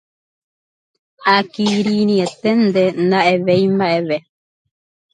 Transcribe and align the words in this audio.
Akirirĩeténte, 1.35 2.83
nda'evéi 3.05 3.65
mba'eve 3.77 4.17